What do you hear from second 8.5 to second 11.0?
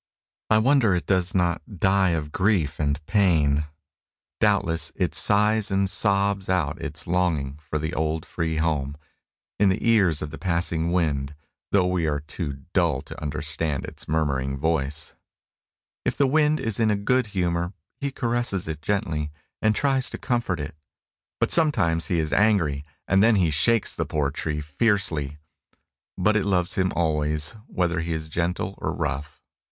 home, in the ears of the passing